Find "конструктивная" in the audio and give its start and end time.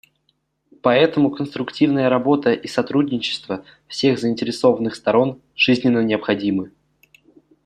1.29-2.09